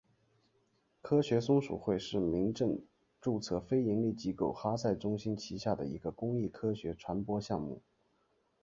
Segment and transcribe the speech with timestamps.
[1.03, 2.79] 科学松鼠会是民政
[3.21, 7.83] 注册非营利机构哈赛中心旗下的一个公益科学传播项目。